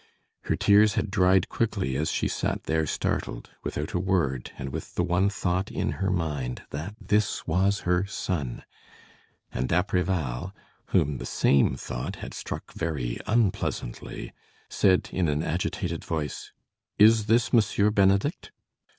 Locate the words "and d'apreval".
9.51-10.53